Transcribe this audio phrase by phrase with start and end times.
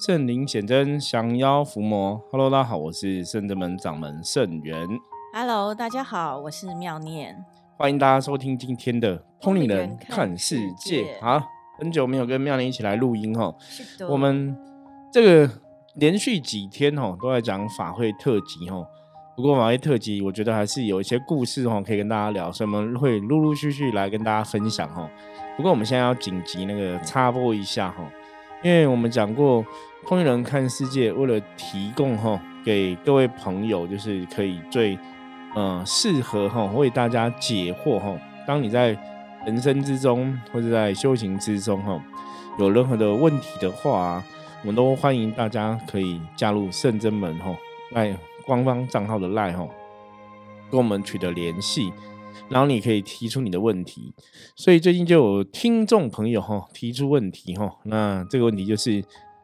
[0.00, 2.18] 圣灵显真，降妖伏魔。
[2.30, 4.88] Hello，大家好，我是圣真门掌门圣元。
[5.34, 7.44] Hello，大家好，我是妙念。
[7.76, 11.02] 欢迎大家收听今天的《通灵人看世界》。
[11.20, 11.46] 好，
[11.78, 13.54] 很久没有跟妙念一起来录音哈。
[14.08, 14.56] 我们
[15.12, 15.52] 这个
[15.96, 18.82] 连续几天哈都在讲法会特辑哈。
[19.36, 25.06] 不过法会特辑，我觉得还是有一些故事哈可以跟大家聊，所以我们会陆陆续续来跟大家分享哈。
[25.58, 28.02] 不过我们现在要紧急那个插播一下哈。
[28.62, 29.64] 因为我们讲过，
[30.06, 34.98] 通灵人看世界，为了提供哈给各位朋友，就是可以最
[35.56, 38.14] 嗯适合哈为大家解惑哈。
[38.46, 38.96] 当你在
[39.46, 41.98] 人生之中或者在修行之中哈
[42.58, 44.22] 有任何的问题的话，
[44.60, 47.56] 我们都欢迎大家可以加入圣真门哈
[47.92, 48.14] 赖
[48.44, 49.66] 官方账号的赖哈，
[50.70, 51.90] 跟我们取得联系。
[52.48, 54.12] 然后你可以提出你的问题，
[54.56, 59.02] 所以最近就有听众朋友哈提出问题哈，那这个问题就是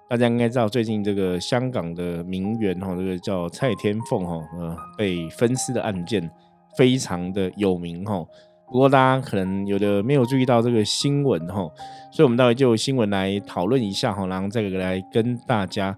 [0.08, 6.30] 大家应该知道，最近这个香港的名媛哈，这个叫蔡天凤哈，呃，被分尸的案件
[6.76, 8.24] 非常的有名哈。
[8.68, 11.70] 不过大家可能有的没有注意到这个新闻哈，
[12.10, 15.96] 所以我们待会就新闻来讨论一下哈，然后再来跟大家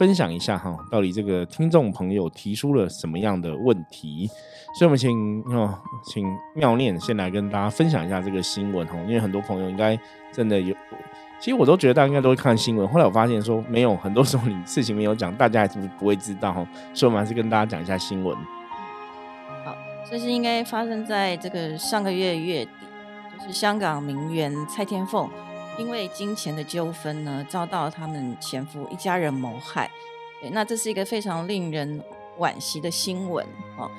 [0.00, 4.26] 分享一下哈，到底这个听众朋友提出了什么样的问题。
[4.74, 9.98] 所以，我们请哦，请妙念先来跟大家分享一下这个新闻哦，因为很多朋友应该
[10.32, 10.74] 真的有，
[11.38, 12.88] 其实我都觉得大家应该都会看新闻。
[12.88, 16.66] 后来我发现说，没有，很多时候你事情没有讲，大家还是不会知道哈。
[16.94, 18.34] 所以，我们还是跟大家讲一下新闻。
[19.66, 19.76] 好，
[20.10, 22.70] 这是应该发生在这个上个月月底，
[23.38, 25.28] 就是香港名媛蔡天凤
[25.78, 29.90] 因为金钱的纠纷呢，遭到他们前夫一家人谋害。
[30.40, 32.02] 对，那这是一个非常令人
[32.38, 33.90] 惋惜的新闻哦。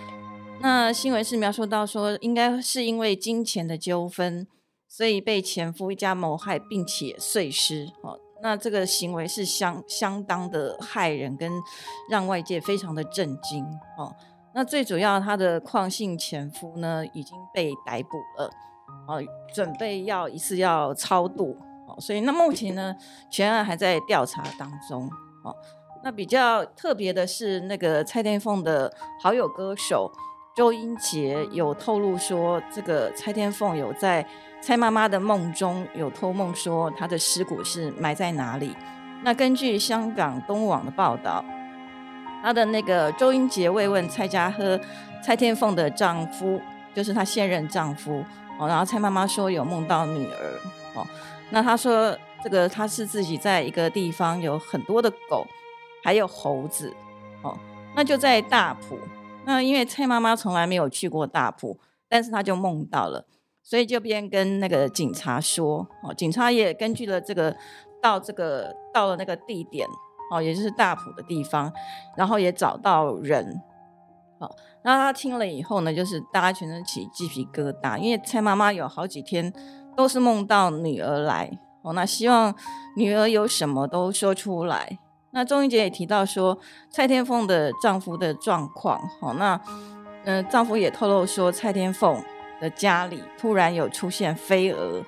[0.59, 4.47] 那新闻是描述到说，应该是因为金钱的纠纷，
[4.87, 7.91] 所以被前夫一家谋害，并且碎尸。
[8.03, 11.51] 哦，那这个行为是相相当的害人，跟
[12.09, 13.65] 让外界非常的震惊。
[13.97, 14.15] 哦，
[14.53, 18.51] 那最主要他的矿姓前夫呢已经被逮捕了，
[19.07, 19.21] 哦，
[19.53, 21.57] 准备要一次要超度。
[21.87, 22.95] 哦，所以那目前呢，
[23.29, 25.09] 全案还在调查当中。
[25.43, 25.55] 哦，
[26.03, 30.11] 那比较特别的是，那个蔡天凤的好友歌手。
[30.53, 34.23] 周英杰有透露说，这个蔡天凤有在
[34.61, 38.75] 蔡妈妈的梦中有托梦说，她的尸骨是埋在哪里。
[39.23, 41.43] 那根据香港东网的报道，
[42.43, 44.77] 她的那个周英杰慰问蔡家和
[45.23, 46.59] 蔡天凤的丈夫，
[46.93, 48.21] 就是她现任丈夫
[48.59, 48.67] 哦。
[48.67, 50.59] 然后蔡妈妈说有梦到女儿
[50.95, 51.05] 哦。
[51.49, 55.45] 那她说这个她是自己在一个地方有很多的狗，
[56.03, 56.93] 还有猴子
[57.43, 57.57] 哦。
[57.95, 58.97] 那就在大埔。
[59.43, 63.25] 那因为蔡妈妈从来没有去过大埔，但是她就梦到了，
[63.63, 67.55] 所以就边跟那个警察说，哦，警察也根据了这个
[67.99, 69.87] 到这个到了那个地点，
[70.31, 71.73] 哦，也就是大埔的地方，
[72.15, 73.59] 然后也找到人，
[74.41, 74.49] 好，
[74.81, 79.53] 那他听了以后呢，就是大家全身起鸡皮疙瘩，因为蔡妈妈有好几天
[79.95, 81.47] 都是梦到女儿来，
[81.83, 82.51] 哦，那希望
[82.97, 84.97] 女儿有什么都说出来。
[85.29, 86.57] 那钟英杰也提到说，
[86.89, 89.61] 蔡天凤的丈夫的状况，好，那
[90.25, 92.19] 嗯，丈夫也透露说，蔡天凤
[92.59, 95.03] 的家里突然有出现飞蛾，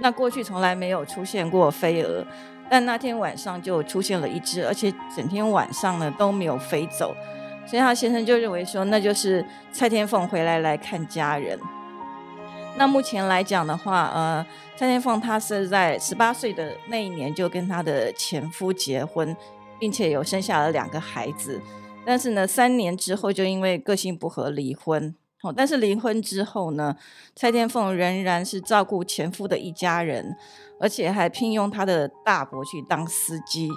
[0.00, 2.26] 那过去从来没有出现过飞蛾，
[2.68, 7.14] 但那天晚上就出现了一只，而且整天晚上呢都没有飞走，
[7.66, 11.58] 所以他先生就认为说，那就是蔡天凤回来来看家人。
[12.76, 14.46] 那目前来讲的话，呃，
[14.76, 19.36] 蔡天凤她是在十八岁的那一年就跟她的前夫结婚。
[19.80, 21.60] 并且有生下了两个孩子，
[22.06, 25.12] 但是呢，三年之后就因为个性不合离婚。
[25.42, 26.94] 哦，但是离婚之后呢，
[27.34, 30.36] 蔡天凤仍然是照顾前夫的一家人，
[30.78, 33.68] 而且还聘用他的大伯去当司机。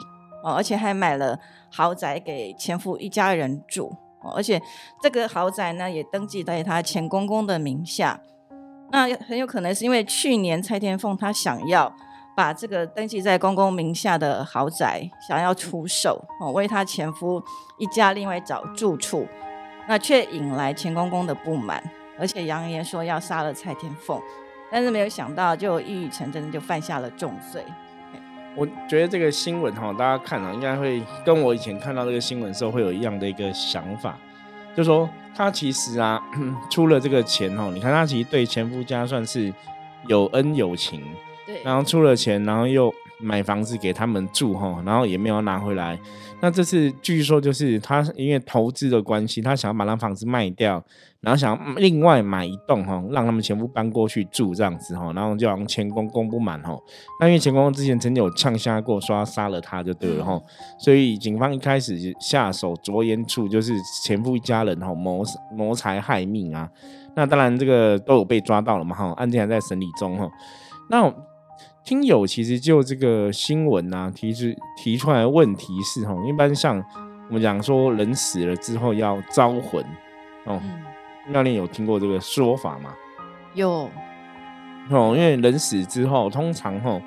[0.45, 1.37] 哦，而且还买了
[1.69, 3.91] 豪宅给前夫一家人住。
[4.35, 4.61] 而且
[5.01, 8.19] 这个豪宅呢也登记在他前公公的名下。
[8.91, 11.93] 那很有可能是因为去年蔡天凤她想要。
[12.37, 17.41] 把这个登记在公公名下的豪宅想要出售哦，为她前夫
[17.77, 19.25] 一家另外找住处，
[19.87, 21.81] 那却引来前公公的不满，
[22.19, 24.21] 而且扬言说要杀了蔡天凤，
[24.69, 27.63] 但是没有想到就一语成真，就犯下了重罪。
[28.55, 34.17] 我觉得这个新闻哈，大家看了应该会跟我以前看到这个新闻时候会有一样的一个想法，
[34.75, 36.21] 就说他其实啊
[36.71, 39.53] 出了这个钱哦，你看他其实对前夫家算是
[40.07, 41.03] 有恩有情。
[41.45, 42.91] 对，然后出了钱，然后又
[43.25, 45.99] 买房子给他们住哈，然后也没有拿回来。
[46.41, 50.83] 那这次据说就是他因为投资的关系，他想要把那房子卖掉，
[51.21, 56.77] 然后想要另外买一栋哈，让他们全部搬过去住这样子哈，然后就让前公公不满哈。
[57.19, 60.39] 那因为前公公之前曾经有呛下过，说要杀了他就对了哈，
[60.77, 63.73] 所以警方一开始下手着眼处就是
[64.03, 66.69] 前夫一家人哈谋谋财害命啊。
[67.15, 70.29] 那当然这个都有被抓到了嘛哈，案件还在审理中哈。
[70.89, 71.11] 那。
[71.85, 74.45] 听友其实就这个新闻啊，提出
[74.75, 76.83] 提出来的问题是哈，一般像
[77.27, 79.85] 我们讲说人死了之后要招魂
[80.45, 80.59] 哦，
[81.27, 82.91] 妙念有听过这个说法吗？
[83.53, 83.87] 有
[84.89, 86.99] 哦，因为人死之后，通常哈，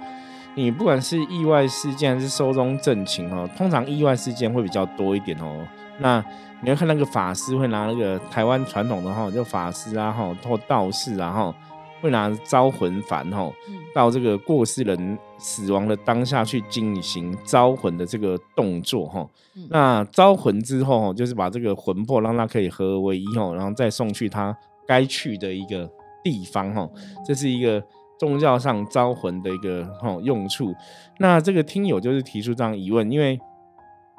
[0.54, 5.66] 你不管是意外事件还是寿终正寝哦，通常意外事件会比较多一点哦。
[5.98, 6.24] 那
[6.60, 11.54] 你要看那个法师会拿那个台湾传统的哈，就法师啊哈，或道士啊哈。
[12.00, 13.50] 会拿招魂幡哈，
[13.94, 19.26] 到这个过世人死亡的当下去进行招魂的这个动作哈。
[19.70, 24.56] 那招魂之后，就是把这个魂魄让它可以合而为一哈，然后再送去他
[24.86, 25.90] 该去的一个
[26.22, 26.88] 地方哈。
[27.26, 27.82] 这是一个
[28.18, 30.74] 宗教上招魂的一个哈用处。
[31.18, 33.38] 那这个听友就是提出这样疑问，因为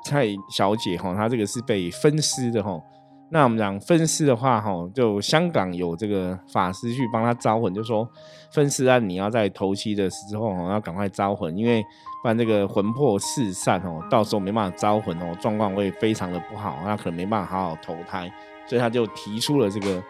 [0.03, 2.81] 蔡小姐哈，她这个是被分尸的哈。
[3.31, 8.07] 那我们讲分尸的话，哈，就香港有这个法师去帮他招魂，就说
[8.51, 11.83] 分尸案你要在头七的时候哦，要赶快招魂，因为
[12.23, 18.31] 不然这个魂魄四散哦，到时候没办法招魂哦，状况会非常的不好，那可能没办法好好投胎，
[18.65, 20.01] 所以他就提出了这个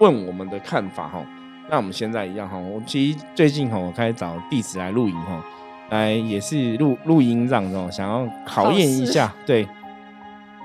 [0.00, 1.24] 问我们的看法哈。
[1.70, 5.40] 那我们现在一样哈，我其实最近哈，我开始找弟子来露营哈，
[5.90, 9.64] 来也是录录音这样子，想要考验一下，对。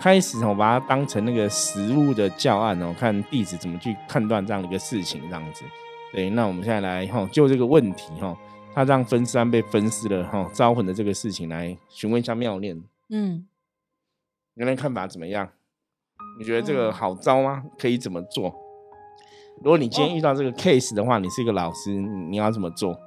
[0.01, 5.65] 开始我把它当成那个实物的教案哦，看弟子怎么去判断这样的一个事情，这样子。
[6.13, 8.35] 对，那我们现在来哈，就这个问题哈，
[8.73, 12.81] 他让分尸被分尸了哈，招魂的这个事情来询问一下妙念。
[13.09, 13.45] 嗯，
[14.53, 15.49] 你的看法怎么样？
[16.39, 17.65] 你觉得这个好招吗？
[17.77, 18.55] 可以怎么做？
[19.57, 22.97] 如果你今天遇到这个 case 的话，你是一个老师，你要怎么做？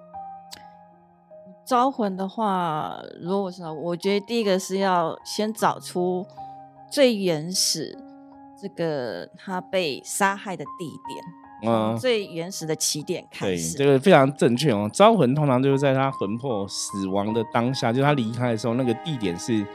[1.66, 6.26] 招魂的话，如果是我觉得第一个是要先找出。
[6.92, 7.96] 最原始
[8.60, 14.90] 这个他被杀害的地点，嗯，最原始的起点开始，这个非常正确哦。
[14.92, 19.66] 招魂通常就是在他魂魄死亡的当下，就是他离开的时候，那个地点是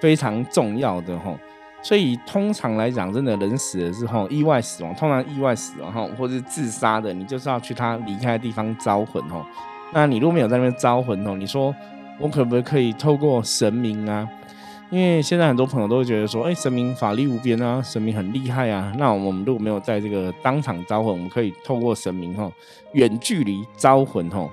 [0.00, 1.32] 非常重要的哈。
[1.80, 9.46] 所以通常来讲，真的人死了之后，意外死亡，通常意外死亡哈，或者是自杀的，你就是要去他离开的地方招魂哦。
[9.92, 11.72] 那你如果没有在那边招魂哦，你说
[12.18, 14.28] 我可不可以透过神明啊？
[14.90, 18.92] 因为现在很多朋友都会觉得说，哎，神明法力无边啊，神明很厉害啊。
[18.96, 22.50] 那我们如果没有在这个当场招魂，我们可以透过神明哈，
[22.92, 24.50] 远距离招魂吼。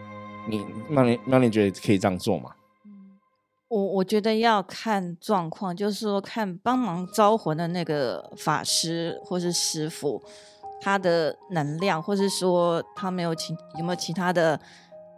[0.50, 2.52] 你那你那你觉得可以这样做吗？
[3.68, 10.22] 我我觉得要看状况，就是说看帮忙招魂的那个法师或是师傅，
[10.82, 14.60] 他的能量，或是说他没有其有没有其他的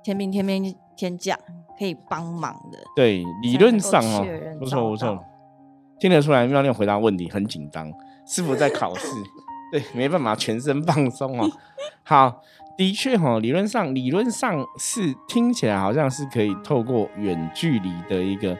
[0.03, 1.39] 天兵天兵天将。
[1.77, 4.25] 可以帮忙的，对，理论上哦，
[4.59, 5.19] 不错不错，
[5.99, 7.91] 听得出来妙念回答问题很紧张，
[8.25, 9.07] 师傅在考试，
[9.71, 11.49] 对，没办法全身放松哦。
[12.03, 12.41] 好，
[12.77, 18.57] 的确哈，理论上理论上是听起来好像是可以透过远距离的一个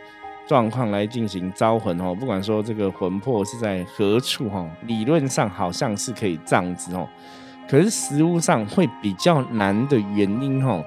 [0.48, 7.08] 状况来进行招魂哦，不管说这个魂魄是在何处哈，理论上好像是可以这样子哦，
[7.68, 10.84] 可是实物上会比较难的原因哈。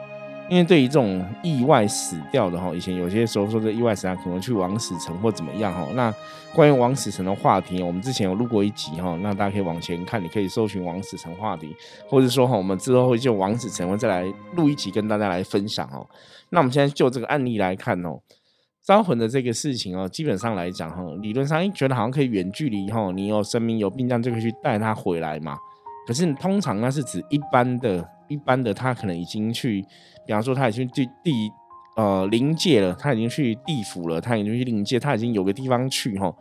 [0.49, 5.87] 因为对于这种意外死掉的哈，以前有些时候说这意外死啊，可能去王死城或怎么样哈。
[5.95, 6.15] 那
[6.55, 11.75] 关于王死城的话题，我们之前有录过一集哈，那大家可以往前看，你可以搜寻王死城话题，
[12.09, 16.07] 或者说哈，我们之后会就王死城会再来录一集跟大家来分享哦。
[16.51, 18.21] 那我们现在就这个案例来看哦，
[18.83, 25.59] 招魂的这个事情哦，基本上来讲哈，理论上觉得好像可以远距离哈，你有生命有病这样就可以去带他回来嘛。
[26.07, 29.85] 可是通常那是指一般的、一般的，他可能已经去。
[30.27, 31.53] 比方说，他已经去地
[31.97, 36.35] 呃临界了，他已经去地府了，他已经去临界，他已经有个地方去哈。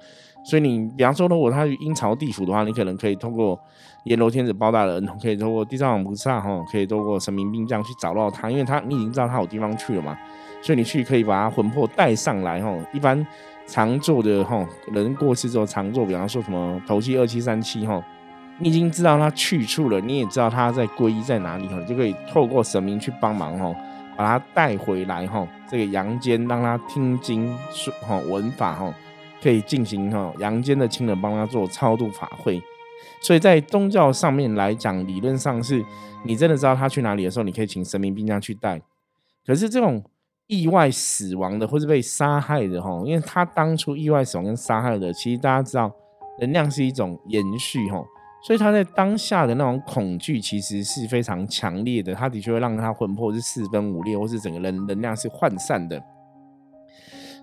[0.43, 3.59] 所以你比方说，如果他去阴曹地府的话，你可能可以通过
[4.05, 10.17] 阎罗天子包大人，可以通过地藏王菩萨哈，可以通过神明兵将去找到他，因为他你已经知道他有地方去了嘛。
[10.61, 12.75] 所以你去可以把他魂魄带上来哈。
[12.91, 13.25] 一般
[13.67, 18.03] 常做的哈，人过世之后常做，比方说什么头七二七三七哈。
[18.59, 23.75] 你已经知道他去处了，你也知道他在皈依在哪里哈，就可以透过神明去帮忙哈，
[24.15, 28.93] 把他带回来哈，这个阳间让他听经说哈闻法哈，
[29.43, 32.61] 可以进行哈阳间的亲人帮他做超度法会。
[33.21, 35.83] 所以在宗教上面来讲，理论上是
[36.23, 38.81] 你真的知道他去哪里的时候，你可以请神明兵将去带。
[39.45, 40.03] 可是这种
[40.47, 45.91] 意外死亡的或是被杀害的哈，因为他当初意外死亡跟杀害的，其实大家知道，
[46.39, 48.03] 能量是一种延续哈，
[48.45, 55.99] 所以他在当下的那种恐惧其实是非常强烈的，他的确会让他魂魄是四分五裂，或是整个人能量是涣散的，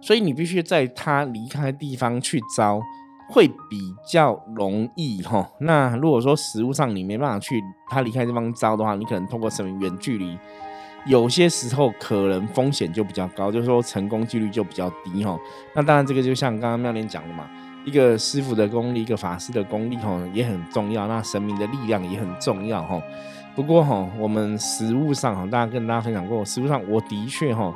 [0.00, 2.80] 所以你必须在他离开地方去招，
[3.30, 5.50] 会比较容易哈。
[5.58, 10.38] 那如果说食物上你没办法去他离开地方招的话，你可能通过什么远距离。
[11.04, 15.36] 有些时候可能风险就比较高，就是说成功几率就比较低哈。
[15.74, 17.50] 那当然，这个就像刚刚妙莲讲的嘛，
[17.84, 23.02] 一个师傅的功力，一个法师的功力哈也很重要，那神明的力量也很重要哈。
[23.54, 27.74] 不过哈，我们实物上哈，大家跟大家分享过，实物上我的确哈，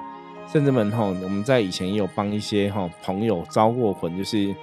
[0.51, 4.55] 甚至们哈，我们在以前也有帮一些哈朋友招过魂，就是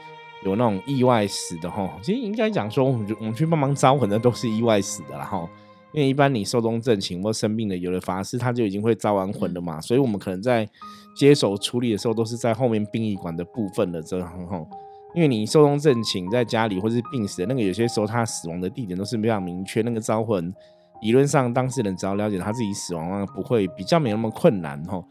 [0.43, 1.89] 有那种意外死的哈。
[2.01, 5.47] 其实应该讲说，我们我们去帮忙招魂的都是意外死的啦哈。
[5.91, 10.67] 因为一般你寿终正寝或生病的，有的法师他就已经会招完魂了嘛，所以我们可能在
[11.15, 14.65] 接手处理的时候，都是在后面殡仪馆的部分的这样哈。
[15.13, 20.53] 因为你寿终正寝在家里或是病死的那个，有些时候他死亡的地点都是非常明确，那个招魂
[21.01, 25.03] 理论上当事人只要了解他自己死亡，不会比较没那么困难哈。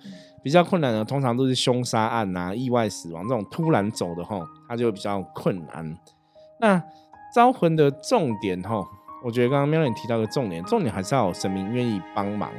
[0.42, 5.96] 比较困难的通常都是凶杀案啊、意外死亡这种突然走的哈，他就比较困难。
[6.58, 6.82] 那
[7.34, 8.84] 招魂的重点哈。
[9.24, 12.50] 我觉得刚刚喵你提到的重点，重点还是要有神明愿意帮忙。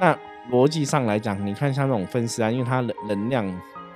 [0.00, 0.12] 那
[0.50, 3.46] 逻辑上来讲，你看像那种分尸案，因为它能能量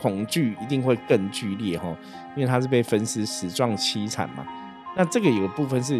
[0.04, 1.96] 恐惧一定会更剧烈哈，
[2.36, 4.46] 因为它是被分尸死状凄惨嘛。
[4.94, 5.98] 那这个有部分是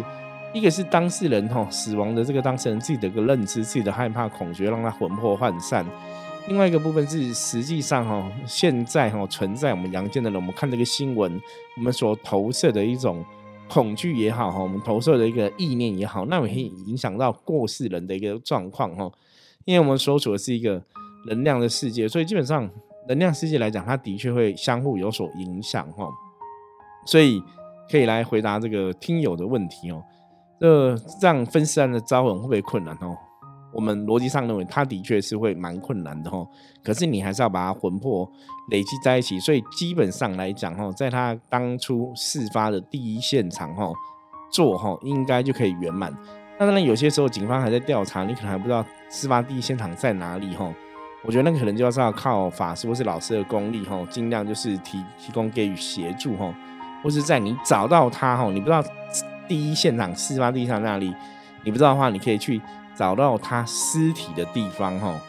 [0.53, 5.83] 一个是当事人哈死亡的这个当事人自己的一个认知，自己的害怕恐惧让他魂魄涣散。
[6.47, 11.41] 另外一个部分是实际上哈现在哈存在我们阳间的人，我们看这个新闻，
[11.77, 13.25] 我们所投射的一种。
[13.67, 19.11] 恐惧也好哈，我们投射的一个意念也好，那也会影响到过世人的一个状况哈。
[19.63, 20.79] 因为我们所处的是一个
[21.25, 22.69] 能量的世界，所以基本上
[23.07, 26.07] 能量世界来讲，它的确会相互有所影响哈。
[27.05, 27.41] 所以
[27.91, 30.03] 可以来回答这个听友的问题哦。
[30.59, 33.15] 这这样分尸案的招魂会不会困难哦？
[33.73, 36.47] 我们逻辑上认为，它的确是会蛮困难的哈。
[36.81, 38.25] 可是你还是要把它魂魄
[38.71, 43.91] 累积在一起，所以基本上来讲哈，在他当初事发的第一现场哈
[44.49, 46.15] 做哈，应该就可以圆满。
[46.57, 50.73] 当然有些时候警方还在调查，你可能还不知道事发第一现场在哪里哈。
[51.25, 56.53] 我觉得那可能就是要靠法师或是老师的功力哈，尽量就是提提供给予协助哈，
[57.03, 58.83] 或是在你找到他哈，你不知道
[59.47, 61.13] 第一现场事发地上那里，
[61.63, 62.61] 你不知道的话，你可以去。
[62.97, 65.19] 找到他尸体的地方，哈，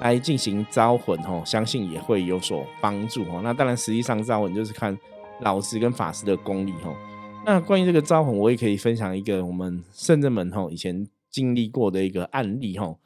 [0.00, 3.42] 来进行招魂，哈，相信也会有所帮助，哈。
[3.44, 4.98] 那当然，实际上招魂就是看
[5.42, 6.90] 老师跟法师的功力，哈。
[7.44, 12.96] 那关于这个招魂，我也可以分享一个我们圣人门，哈，以前经历过的一个案例，哈。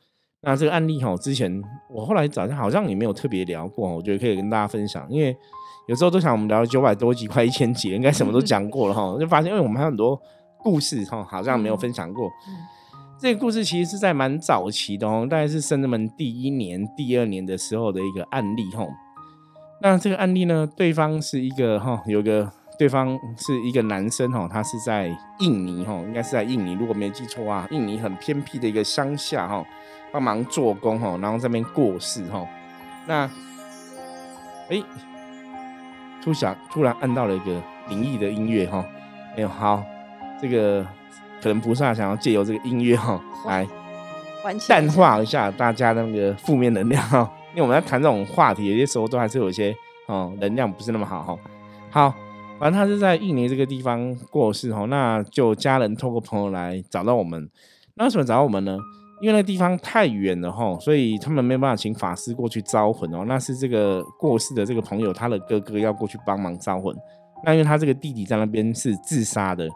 [0.45, 5.37] 那这个案例，哈，之前我后来早上好像也没有特别聊过，我觉得可以跟大家分享，因为
[5.89, 9.17] 有时候都想我们聊了九百多集， 快一千集，应该什么都讲过了，哈。
[9.19, 10.21] 就发现，因为我们还有很多
[10.59, 12.31] 故事，哈，好像没有分享过。
[13.19, 18.87] 这个故事其实是在蛮早期的哦，大概是圣人们第一年、第二年的时候的一个案例哈。
[19.81, 29.65] 那这个案例呢，对方是一个哈，有个对方是一个男生哈，他是在印尼哈，应该是在印尼，如果没记错啊，印尼很偏僻的一个乡下哈，
[30.15, 32.47] 帮忙做工哈，然后这边过世哈。
[33.05, 33.29] 那
[34.71, 34.81] 哎，
[36.23, 38.85] 突想突然按到了一个灵异的音乐哈，
[39.35, 39.83] 没有好
[40.41, 40.87] 这个。
[41.43, 43.69] 可能菩萨想要借由这个音乐哈，来
[44.67, 49.75] 淡化一下大家那个负面能量哈，因为我们在谈这种话题，有些时候都还是有一些
[50.07, 51.39] 哦能量不是那么好哈。
[51.91, 52.15] 好，
[52.59, 57.51] 反正他是在印尼这个地方过世哈，那就家人透过朋友来找到我们。
[57.97, 58.79] 那为什么找到我们呢？
[59.25, 63.25] 因为那地方太远了哈，所以他们没有办法请法师过去招魂哦。
[63.27, 66.95] 那是这个过世的这个朋友他的哥哥要过去帮忙招魂。
[67.45, 69.69] 那因为他这个弟弟在那边是自杀的。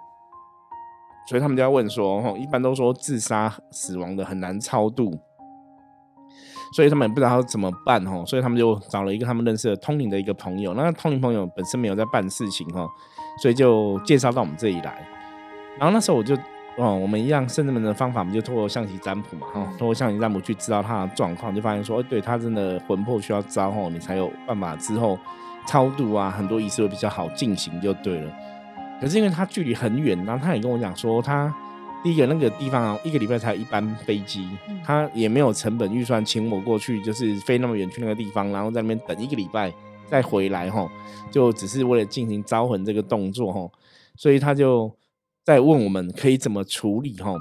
[1.26, 5.10] 所以他们就要问说：“哈，一般都说自杀死亡的很难超度，
[6.74, 10.72] 所以他们也不知道怎么办，哈，所以他们就找了一个他们认识的通灵的一个朋友。
[10.72, 12.88] 那通灵朋友本身没有在办事情，哈，
[13.42, 15.06] 所以就介绍到我们这里来。
[15.78, 16.34] 然后那时候我就，
[16.78, 25.18] 哦，我们一样圣人们的方法，我们就透过象棋占卜嘛，哈，透过象棋占卜去知道他的状况，就发现说，哎，对他真的魂魄需要招，吼，你才有办法之后
[25.66, 28.32] 超度啊，很多仪式会比较好进行，就对了。”
[29.00, 31.52] 可是因为他距离很远，然后他也跟我讲说，他
[32.04, 34.48] 第一个那个地方啊，一个礼拜才一班飞机，
[34.84, 39.72] 他也没有成本预算请我过去，就是飞那么远去那个地方，然后在那边等一个礼拜
[40.06, 40.88] 再回来哈，
[41.30, 43.68] 就只是为了进行招魂这个动作哈，
[44.16, 44.90] 所以他就
[45.48, 47.34] 在问我们可以怎么处理哈。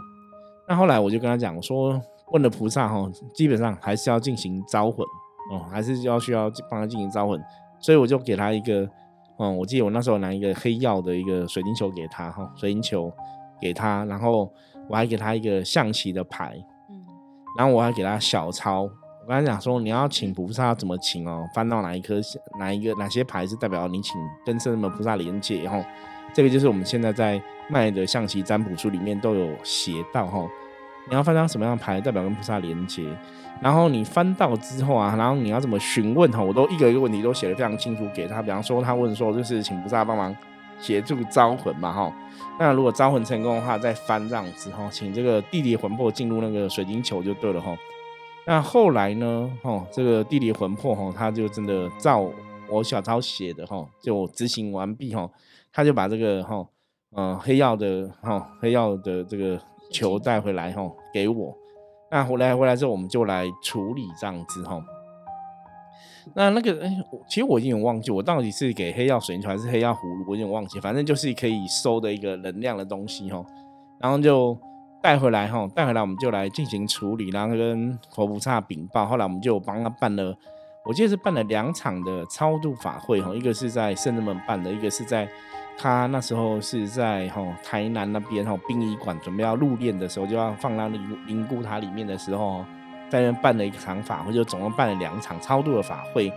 [0.66, 5.06] 那后来我就跟他讲说，问了菩萨哈，基本上还是要进行招魂，
[5.52, 7.38] 哦，还是要需要帮他进行招魂，
[7.82, 8.90] 所以我就给他一个，
[9.40, 13.12] 嗯，我记得我那时候拿一个黑曜的一个水晶球给他哈，水晶球
[13.60, 14.50] 给他，然后
[14.88, 16.56] 我还给他一个象棋的牌，
[16.90, 17.04] 嗯，
[17.58, 18.90] 然后我还给他小抄，
[19.28, 22.16] 我跟他讲说你要请菩萨怎么请哦，翻到哪一颗
[22.58, 24.16] 哪一个哪些牌是代表你请
[24.46, 25.84] 跟圣门菩萨连接，然后
[26.34, 30.48] 这个就是我们现在在卖的象棋占卜书里面都有写到哈。
[31.10, 33.04] 你要翻张什么样的牌，代表跟菩萨连接？
[33.62, 36.42] 然后你翻到之后啊，然后你要怎么询问哈？
[36.42, 38.42] 我都一个一个问题都写的非常清楚给他。
[38.42, 40.34] 比方说，他问说，就是请菩萨帮忙
[40.80, 42.14] 协助招魂嘛哈。
[42.58, 47.78] 那如果招魂成功的话，再翻这样子哈，请这个弟弟魂魄进入那个水晶球就对了哈。
[48.48, 52.28] 那后来呢，哈，这个地理魂魄哈，他就真的照
[52.72, 55.30] 我小抄写的哈，就执行完毕哈，
[55.72, 56.66] 他就把这个哈，
[57.12, 59.62] 呃，黑曜的哈，黑曜的这个。
[59.90, 61.58] 球带回来哈，给我。
[62.12, 64.86] 那回来回来之后，我们就来处理这样子哈。
[66.36, 66.94] 那那个哎，
[67.30, 70.78] 其实我已经有忘记，我到底是给黑曜水晶球还是黑曜葫芦，我有点忘记。
[70.82, 73.42] 反正就是可以收的一个能量的东西哈。
[73.98, 74.60] 然后就
[75.08, 79.06] 带回来哈，带回来我们就来进行处理，然后跟佛菩萨禀报。
[79.06, 80.38] 后来我们就帮他办了，
[80.84, 85.26] 我记得是办了两场的超度法会哈，一个是在圣人门办的，一个是在。
[85.78, 92.66] 他那时候是在哈台南那边哈殡仪馆准备要入殓的时候，就要放到灵灵骨塔里面的时候，
[93.08, 96.30] 在那办了一场法会，就总共办了两场超度的法会。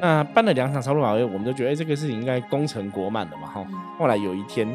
[0.00, 3.66] 那办了两场超度法会，我们就觉得这个事情应该功成国满了嘛哈。
[3.98, 4.66] 后来有一天，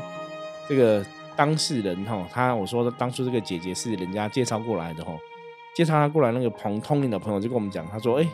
[0.69, 1.03] 这个
[1.35, 5.11] 当事人哈，他我说当初这个姐姐是人家介绍过来的哈，
[5.75, 8.27] 介绍他过来那个朋通灵的朋友就跟我们讲，他说哎，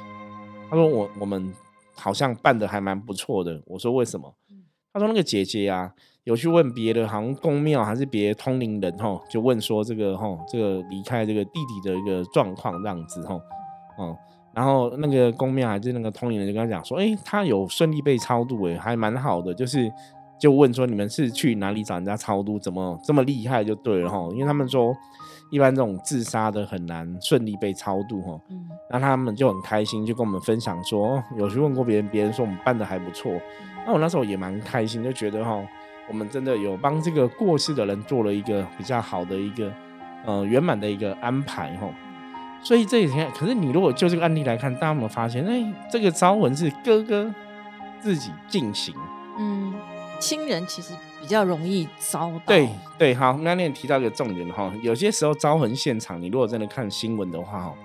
[0.69, 1.53] 他说我我们
[1.95, 3.61] 好像办的还蛮不错的。
[3.65, 4.33] 我说为什么？
[4.91, 13.39] 他说：“那个姐姐啊，有去问别的，好像公庙还是别通灵人哈，就问说这个哈，这个离开这个弟弟的一个状况这样子哈，
[13.99, 14.17] 嗯，
[14.51, 19.87] 然后那个公庙还是那个通灵人就跟他讲说，哎，他有顺利被超度，哎，还蛮好的，就是
[20.39, 24.95] 就问说你们是去哪里找人家超度，怎么这么厉害就对了哈，因为他们说。”
[25.51, 28.39] 一般这种自杀的很难顺利被超度哈，
[28.91, 33.31] 那他们就很开心，就跟我们分享说，有去问过别人，别人说我们办的还不错。
[33.83, 35.59] 那我那时候也蛮开心，就觉得哈，
[36.07, 39.73] 我们真的有帮这个过世的人做了一个比较好的一个
[40.23, 41.89] 呃圆满的一个安排哈。
[42.61, 47.33] 所以这几天，可是你如果就这个案例来看，大家有没有发现，哎，这个招魂是哥哥
[47.99, 48.93] 自己进行，
[49.39, 49.73] 嗯，
[50.19, 50.93] 亲人其实。
[51.21, 52.41] 比较容易遭到。
[52.47, 57.75] 对对，好，那你提到一个重点哈，有些时候招魂现场，你如果真的看新闻的话哈，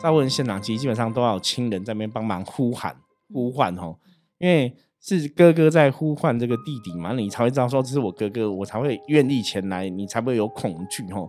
[0.00, 2.96] 招魂现场其实基本上都要有亲人在那边帮忙呼喊
[3.32, 3.94] 呼唤哈，
[4.38, 11.20] 因为是哥哥在呼唤这个弟弟嘛，你才会知道说这是我哥哥，我才会愿意前来，你才不会有恐惧哈。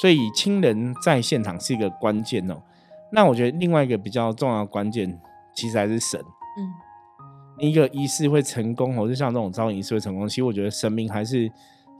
[0.00, 2.62] 所以亲人在现场是一个关键哦。
[3.12, 5.20] 那我觉得另外一个比较重要的关键，
[5.56, 6.89] 其实还是神，嗯。
[7.60, 11.50] 一个仪式会成功，或者像这种招仪式会成功，其实我觉得神明还是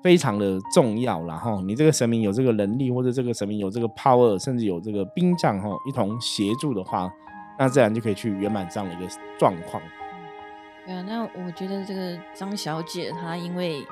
[0.02, 1.22] 非常的重要。
[1.24, 7.10] 然后你这个神明有这个能力，或者这个神明有这个 power，甚至有这个兵将哈一同协助的话，
[7.58, 9.06] 那自然就可以去圆满这样的一个
[9.38, 9.82] 状况。
[10.86, 13.86] 对啊，那我觉得这个张小姐她因为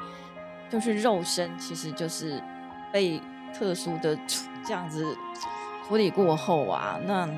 [0.71, 2.43] 就是肉身，其实就是
[2.91, 3.21] 被
[3.53, 4.19] 特殊的
[4.65, 5.17] 这样子
[5.87, 7.29] 处理过后啊，那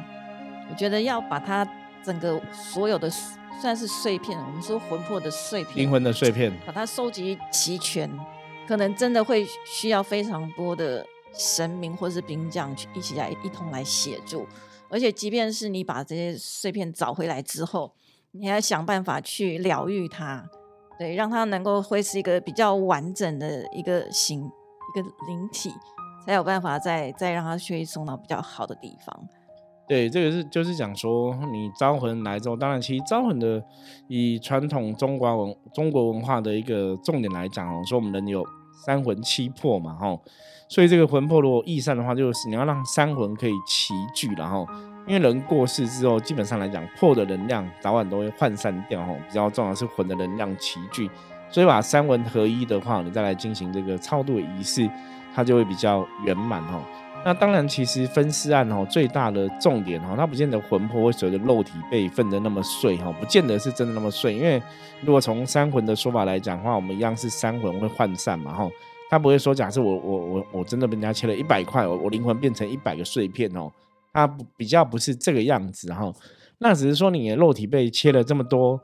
[0.70, 1.66] 我觉得要把她
[2.04, 3.10] 整个所有的。
[3.60, 8.10] 算是碎片，我们说魂魄的碎片，灵魂的碎片，把它收集齐全，
[8.66, 14.46] 可能真的会需要非常多的神明或是兵将去一起来一同来协助。
[14.88, 17.92] 而且，即便是你把这些碎片找回来之后，
[18.30, 20.48] 你还要想办法去疗愈它，
[20.98, 25.70] 对，让它能够会是一个比较完整的一个形一个灵体，
[26.24, 29.28] 才有办法再再让它去送到比较好的地方。
[29.90, 33.60] 对，这个是就是讲说，你招魂来之后，当然其实招魂的
[34.06, 40.22] 以传统中国文中国文化的一个重点来讲哦，说我们人有三魂七魄嘛，吼，
[40.68, 44.64] 所以这个魂魄如果易散的话，就是你要让三魂可以齐聚，然后
[45.08, 51.10] 因为人过世之后，基本上来讲，魄的能量早晚都会涣散掉，吼，比较重要是魂的能量齐聚，
[51.48, 54.88] 所以把三魂合一的话，你再来进行这个超度仪式，
[55.34, 56.78] 它就会比较圆满，吼。
[57.22, 64.34] 那当然，其实分尸案哦，最大的重点哈，它不见得魂魄会随着肉体被分得那么碎哈，不见得是真的那么碎。
[64.34, 64.60] 因为
[65.02, 68.70] 如果从三魂的说法来讲的话，我们一样是三魂会涣散嘛哈，
[69.10, 73.70] 他不会说假设我我我我真的被人家切了一百块，我我灵魂变成一百个碎片哦，
[74.14, 76.10] 它比较不是这个样子哈。
[76.58, 78.80] 那只是说你的肉体被切了这么多，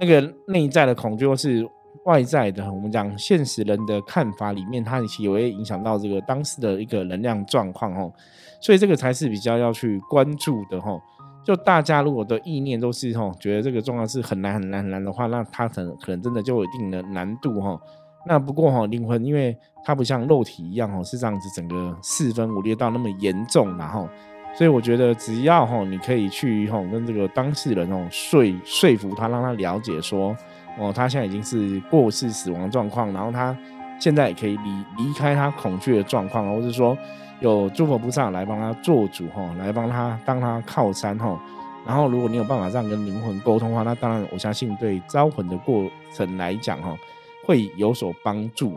[0.00, 1.66] 那个内在的恐惧或是。
[2.06, 8.12] 外在的，我们讲现实人的看法里面，它也会影响到这个当时的一个能量状况哦，
[8.60, 10.98] 所以这个才是比较要去关注的哈。
[11.44, 17.78] 就大家如果的意念都是吼，觉得这个状况是很难很难很难的话，那他可能可能真的就有一定的难度哈。
[18.24, 24.08] 那不过哈，灵魂因为它不像肉体一样哦，是这样子整个四分五裂到那么严重，然后，
[24.56, 30.36] 所以我觉得只要哈，你可以去吼跟这个当事人哦说说服他，让他了解说
[30.78, 33.56] 哦，他现在已经是过世死亡状况，然后他
[34.00, 36.96] 现在也可以离离开他恐惧的状况，或者说。
[37.40, 41.38] 有诸佛菩萨来帮他做主哈，来帮他当他靠山哈。
[41.86, 46.96] 然后，如果你有办法这样跟灵魂沟通的话，那当然我相信对招魂的过程来讲哈，
[47.44, 48.72] 会有所帮助。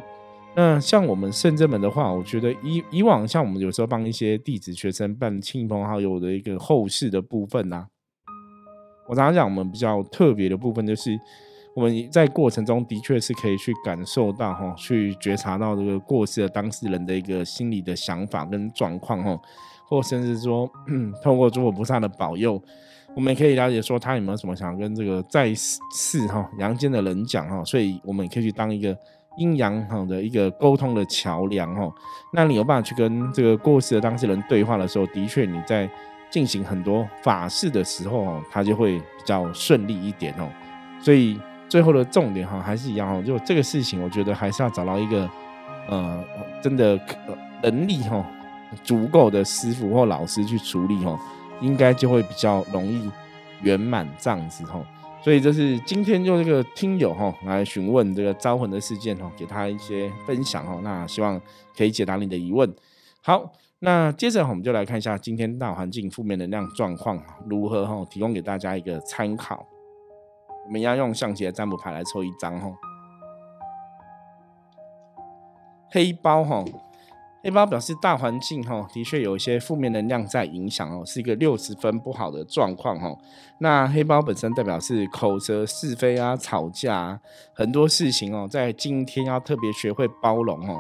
[0.57, 7.88] 那像我们圣真门的话，我觉得以以往像我们有时候帮一些弟子学生办亲朋好友的一个后事的部分呐，
[9.07, 11.17] 我常常讲我们比较特别的部分就是。
[11.79, 19.39] 我们在过程中的确是可以去感受到哈，去觉察到这个过世的当事人的一个心理的想法跟状况哈，
[19.87, 20.69] 或甚至说
[21.23, 22.61] 透过诸佛菩萨的保佑，
[23.15, 28.93] 我们也可以了解说他有没有什么想要跟这个在世哈阳间的人讲哈，所以我们也可以去当一个
[29.37, 31.89] 阴阳哈的一个沟通的桥梁哈。
[32.33, 35.89] 那你有办法去跟这个过世的当事人对话的时候，的确你在
[36.29, 40.49] 进行很多法事的时候哦，他就会比较顺利一点哦，
[41.01, 41.39] 所以。
[41.69, 45.29] 最后的重点哈，还是一样哈，就这个事情，我觉得还是要找到一个，
[45.88, 46.23] 呃，
[46.62, 46.99] 真的
[47.62, 48.25] 能力哈
[48.84, 51.17] 足够的师傅或老师去处理哈，
[51.62, 53.10] 应该就会比较容易
[53.62, 54.82] 圆满这样子哈。
[55.21, 61.39] 所以这是今天就这个听友哈来询问这个招魂的事件哈，给他一些分享哈，那希望
[61.77, 62.73] 可以解答你的疑问。
[63.21, 69.65] 好，那接着我们就来看一下今天大环境负面能量状况如何哈，提供给大家一个参考。
[70.69, 72.69] 我们要用象棋的占卜牌来抽一张哈，
[75.89, 76.63] 黑包哈，
[77.43, 83.12] 黑包表示大环境哈，的确有一些负面能量在影响哦，是一个六十分不好的状况哈。
[83.58, 87.19] 那黑包本身代表是口舌是非啊，吵架
[87.55, 90.79] 很多事情哦，在今天要特别学会包容哦。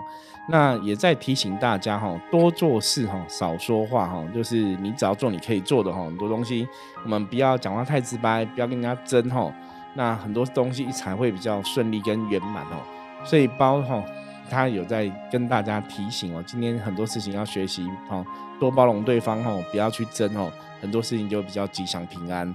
[0.49, 6.67] 那也在提醒大家哈，多做事哈，少说话哈，就是你只要做你可以做的哈，很多东西
[7.03, 9.51] 我们不要讲话太直白，不要跟人家争哈。
[9.95, 12.77] 那很多东西才会比较顺利跟圆满哦，
[13.23, 14.03] 所以包哈，
[14.49, 18.25] 他有在跟大家提醒哦，今天很多事情要学习哦，
[18.59, 22.53] 多包容对方哦，不要去争哦，很多事情就比较吉祥平安。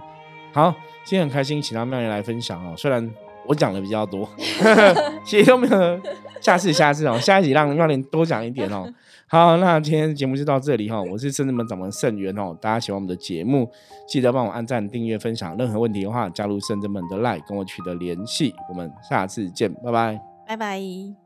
[0.52, 0.72] 好，
[1.04, 3.10] 今天很开心，请到妙莲来分享哦，虽然
[3.46, 4.28] 我讲的比较多，
[5.24, 6.00] 其实都没有，
[6.40, 8.86] 下次下次哦，下一集让妙莲多讲一点哦。
[9.26, 11.02] 好，那今天节目就到这里哈。
[11.02, 12.56] 我是圣智门掌门圣元哦。
[12.60, 13.68] 大家喜欢我们的节目，
[14.06, 15.56] 记得帮我按赞、订阅、分享。
[15.56, 18.54] 任何问题的话，加入圣智门的 Line 跟我取得联系。
[18.68, 21.23] 我们下次见，拜拜，拜拜。